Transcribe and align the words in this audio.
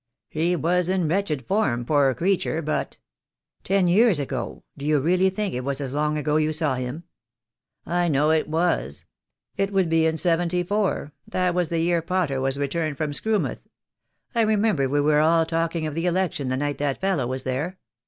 He 0.29 0.55
was 0.55 0.89
in 0.89 1.07
wretched 1.07 1.45
form, 1.45 1.85
poor 1.85 2.15
creature, 2.15 2.63
but" 2.63 2.97
"Ten 3.63 3.87
years 3.87 4.17
ago, 4.17 4.63
do 4.75 4.83
you 4.83 4.99
really 4.99 5.29
think 5.29 5.53
it 5.53 5.63
was 5.63 5.79
as 5.79 5.93
long 5.93 6.17
ago 6.17 6.37
you 6.37 6.51
saw 6.53 6.73
him?" 6.73 7.03
"I 7.85 8.07
know 8.07 8.31
it 8.31 8.47
was. 8.49 9.05
It 9.57 9.71
would 9.71 9.91
be 9.91 10.07
in 10.07 10.17
seventy 10.17 10.63
four, 10.63 11.13
that 11.27 11.53
was 11.53 11.69
the 11.69 11.81
year 11.81 12.01
Potter 12.01 12.41
was 12.41 12.57
returned 12.57 12.97
for 12.97 13.05
Screwmouth. 13.13 13.61
I 14.33 14.41
re 14.41 14.55
member 14.55 14.89
we 14.89 15.01
were 15.01 15.19
all 15.19 15.45
talking 15.45 15.85
of 15.85 15.93
the 15.93 16.07
election 16.07 16.47
the 16.49 16.57
night 16.57 16.79
that 16.79 16.99
fellow 16.99 17.27
was 17.27 17.43
there. 17.43 17.77